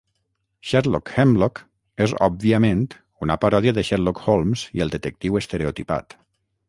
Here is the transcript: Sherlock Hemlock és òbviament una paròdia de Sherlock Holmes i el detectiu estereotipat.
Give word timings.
Sherlock 0.69 1.11
Hemlock 1.23 1.61
és 2.05 2.15
òbviament 2.29 2.83
una 3.27 3.37
paròdia 3.45 3.75
de 3.79 3.87
Sherlock 3.91 4.23
Holmes 4.25 4.65
i 4.79 4.85
el 4.87 4.95
detectiu 4.99 5.39
estereotipat. 5.43 6.19